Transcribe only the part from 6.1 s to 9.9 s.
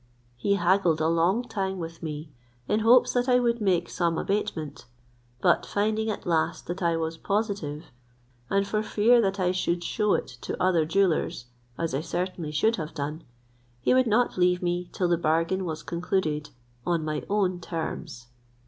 last that I was positive, and for fear that I should